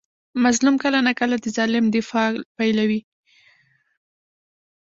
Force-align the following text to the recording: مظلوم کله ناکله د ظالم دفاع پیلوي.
مظلوم 0.43 0.75
کله 0.83 0.99
ناکله 1.07 1.35
د 1.43 1.45
ظالم 1.57 1.85
دفاع 1.95 2.29
پیلوي. 2.57 3.01